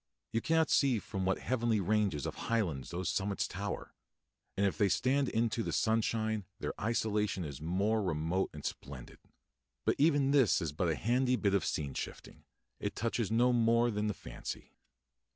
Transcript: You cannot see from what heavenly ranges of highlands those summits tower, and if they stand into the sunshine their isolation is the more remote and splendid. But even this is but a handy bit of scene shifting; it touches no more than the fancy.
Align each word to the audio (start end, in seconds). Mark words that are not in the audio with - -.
You 0.31 0.41
cannot 0.41 0.71
see 0.71 0.97
from 0.97 1.25
what 1.25 1.37
heavenly 1.37 1.79
ranges 1.79 2.25
of 2.25 2.33
highlands 2.49 2.89
those 2.89 3.07
summits 3.07 3.47
tower, 3.47 3.93
and 4.57 4.65
if 4.65 4.75
they 4.75 4.89
stand 4.89 5.29
into 5.29 5.61
the 5.61 5.71
sunshine 5.71 6.45
their 6.59 6.73
isolation 6.81 7.45
is 7.45 7.59
the 7.59 7.65
more 7.65 8.01
remote 8.01 8.49
and 8.51 8.65
splendid. 8.65 9.19
But 9.85 9.93
even 9.99 10.31
this 10.31 10.59
is 10.59 10.71
but 10.71 10.89
a 10.89 10.95
handy 10.95 11.35
bit 11.35 11.53
of 11.53 11.63
scene 11.65 11.93
shifting; 11.93 12.45
it 12.79 12.95
touches 12.95 13.29
no 13.29 13.53
more 13.53 13.91
than 13.91 14.07
the 14.07 14.15
fancy. 14.15 14.73